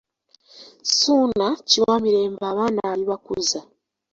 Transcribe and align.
Ssuuna 0.89 1.47
Kiwamirembe 1.69 2.43
Abaana 2.51 2.81
alibakuza. 2.93 3.59